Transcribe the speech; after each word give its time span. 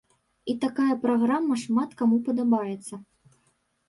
І 0.51 0.53
такая 0.61 0.95
праграма 1.03 1.57
шмат 1.63 1.93
каму 1.99 2.17
падабаецца. 2.31 2.95